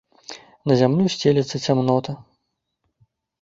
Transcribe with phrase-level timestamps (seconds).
[0.71, 2.17] На зямлю сцелецца цямнота.